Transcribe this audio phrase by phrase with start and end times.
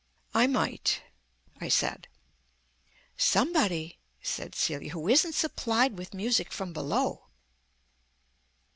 [0.33, 1.03] "I might,"
[1.59, 2.07] I said.
[3.17, 7.27] "Somebody," said Celia, "who isn't supplied with music from below."